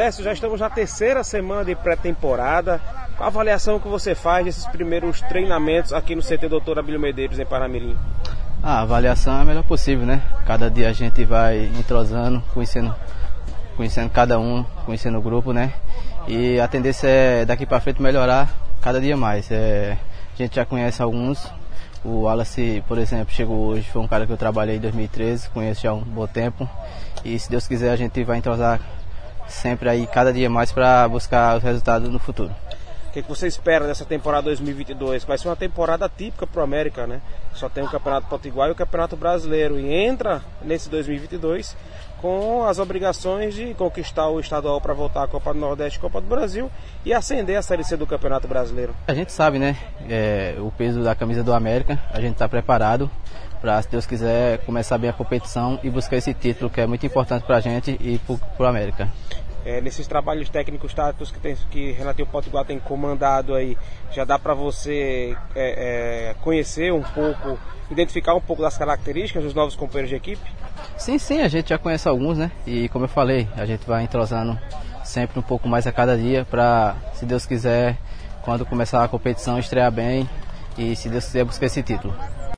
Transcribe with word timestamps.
Técio, 0.00 0.24
já 0.24 0.32
estamos 0.32 0.58
na 0.58 0.70
terceira 0.70 1.22
semana 1.22 1.62
de 1.62 1.74
pré-temporada. 1.74 2.80
Qual 3.18 3.24
a 3.24 3.26
avaliação 3.26 3.78
que 3.78 3.86
você 3.86 4.14
faz 4.14 4.46
desses 4.46 4.64
primeiros 4.64 5.20
treinamentos 5.20 5.92
aqui 5.92 6.16
no 6.16 6.22
CT 6.22 6.48
Doutor 6.48 6.78
Abílio 6.78 6.98
Medeiros, 6.98 7.38
em 7.38 7.44
Paramirim? 7.44 7.94
A 8.62 8.80
avaliação 8.80 9.36
é 9.36 9.42
a 9.42 9.44
melhor 9.44 9.62
possível, 9.62 10.06
né? 10.06 10.22
Cada 10.46 10.70
dia 10.70 10.88
a 10.88 10.94
gente 10.94 11.22
vai 11.26 11.66
entrosando, 11.78 12.42
conhecendo, 12.54 12.96
conhecendo 13.76 14.08
cada 14.08 14.40
um, 14.40 14.64
conhecendo 14.86 15.18
o 15.18 15.20
grupo, 15.20 15.52
né? 15.52 15.74
E 16.26 16.58
a 16.58 16.66
tendência 16.66 17.06
é 17.06 17.44
daqui 17.44 17.66
para 17.66 17.78
frente 17.78 18.00
melhorar 18.00 18.48
cada 18.80 19.02
dia 19.02 19.18
mais. 19.18 19.50
É, 19.50 19.98
a 20.32 20.36
gente 20.42 20.56
já 20.56 20.64
conhece 20.64 21.02
alguns. 21.02 21.46
O 22.02 22.22
Wallace, 22.22 22.82
por 22.88 22.96
exemplo, 22.96 23.34
chegou 23.34 23.66
hoje, 23.66 23.86
foi 23.92 24.00
um 24.00 24.08
cara 24.08 24.24
que 24.24 24.32
eu 24.32 24.38
trabalhei 24.38 24.76
em 24.76 24.80
2013, 24.80 25.50
conheço 25.50 25.82
já 25.82 25.90
há 25.90 25.92
um 25.92 26.00
bom 26.00 26.26
tempo. 26.26 26.66
E 27.22 27.38
se 27.38 27.50
Deus 27.50 27.68
quiser 27.68 27.90
a 27.90 27.96
gente 27.96 28.24
vai 28.24 28.38
entrosar 28.38 28.80
sempre 29.50 29.88
aí 29.88 30.06
cada 30.06 30.32
dia 30.32 30.48
mais 30.48 30.72
para 30.72 31.06
buscar 31.08 31.56
os 31.56 31.62
resultados 31.62 32.08
no 32.08 32.18
futuro. 32.18 32.54
O 33.10 33.12
que, 33.12 33.22
que, 33.22 33.28
você 33.28 33.48
espera 33.48 33.88
dessa 33.88 34.04
temporada 34.04 34.44
2022? 34.44 35.24
Vai 35.24 35.36
ser 35.36 35.48
uma 35.48 35.56
temporada 35.56 36.08
típica 36.08 36.46
para 36.46 36.60
o 36.60 36.62
América, 36.62 37.08
né? 37.08 37.20
Só 37.52 37.68
tem 37.68 37.82
o 37.82 37.90
Campeonato 37.90 38.28
Potiguar 38.28 38.68
e 38.68 38.72
o 38.72 38.74
Campeonato 38.76 39.16
Brasileiro. 39.16 39.80
E 39.80 39.92
entra 39.92 40.40
nesse 40.62 40.88
2022 40.88 41.76
com 42.20 42.64
as 42.64 42.78
obrigações 42.78 43.52
de 43.52 43.74
conquistar 43.74 44.28
o 44.28 44.38
estadual 44.38 44.80
para 44.80 44.94
voltar 44.94 45.24
à 45.24 45.26
Copa 45.26 45.52
do 45.52 45.58
Nordeste 45.58 45.98
e 45.98 46.00
Copa 46.00 46.20
do 46.20 46.28
Brasil 46.28 46.70
e 47.04 47.12
ascender 47.12 47.58
a 47.58 47.62
Série 47.62 47.82
C 47.82 47.96
do 47.96 48.06
Campeonato 48.06 48.46
Brasileiro. 48.46 48.94
A 49.08 49.12
gente 49.12 49.32
sabe, 49.32 49.58
né? 49.58 49.76
É, 50.08 50.54
o 50.60 50.70
peso 50.70 51.02
da 51.02 51.12
camisa 51.12 51.42
do 51.42 51.52
América. 51.52 51.98
A 52.12 52.20
gente 52.20 52.34
está 52.34 52.48
preparado 52.48 53.10
para, 53.60 53.82
se 53.82 53.90
Deus 53.90 54.06
quiser, 54.06 54.58
começar 54.58 54.98
bem 54.98 55.10
a 55.10 55.12
competição 55.12 55.80
e 55.82 55.90
buscar 55.90 56.16
esse 56.16 56.32
título 56.32 56.70
que 56.70 56.80
é 56.80 56.86
muito 56.86 57.04
importante 57.04 57.44
para 57.44 57.56
a 57.56 57.60
gente 57.60 57.90
e 58.00 58.20
para 58.20 58.66
o 58.66 58.68
América 58.68 59.08
é, 59.64 59.80
nesses 59.80 60.06
trabalhos 60.06 60.48
técnicos 60.48 60.94
táticos 60.94 61.30
que, 61.30 61.38
tem, 61.38 61.56
que 61.70 61.92
Renatinho 61.92 62.28
tem 62.66 62.78
comandado 62.78 63.54
aí, 63.54 63.76
já 64.12 64.24
dá 64.24 64.38
para 64.38 64.54
você 64.54 65.36
é, 65.54 66.30
é, 66.30 66.34
conhecer 66.42 66.92
um 66.92 67.02
pouco, 67.02 67.58
identificar 67.90 68.34
um 68.34 68.40
pouco 68.40 68.62
das 68.62 68.76
características 68.76 69.44
dos 69.44 69.54
novos 69.54 69.76
companheiros 69.76 70.10
de 70.10 70.16
equipe? 70.16 70.50
Sim, 70.96 71.18
sim, 71.18 71.40
a 71.40 71.48
gente 71.48 71.70
já 71.70 71.78
conhece 71.78 72.08
alguns, 72.08 72.38
né? 72.38 72.50
E 72.66 72.88
como 72.88 73.04
eu 73.04 73.08
falei, 73.08 73.48
a 73.56 73.66
gente 73.66 73.86
vai 73.86 74.02
entrosando 74.02 74.58
sempre 75.04 75.38
um 75.38 75.42
pouco 75.42 75.68
mais 75.68 75.86
a 75.86 75.92
cada 75.92 76.16
dia 76.16 76.46
para, 76.48 76.96
se 77.14 77.26
Deus 77.26 77.46
quiser, 77.46 77.98
quando 78.42 78.64
começar 78.64 79.04
a 79.04 79.08
competição, 79.08 79.58
estrear 79.58 79.90
bem 79.90 80.28
e, 80.78 80.96
se 80.96 81.08
Deus 81.08 81.24
quiser, 81.26 81.44
buscar 81.44 81.66
esse 81.66 81.82
título. 81.82 82.14